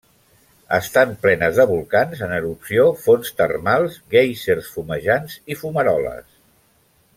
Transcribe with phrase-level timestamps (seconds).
[0.77, 6.27] Estan plenes de volcans en erupció, fonts termals, guèisers fumejants i fumaroles.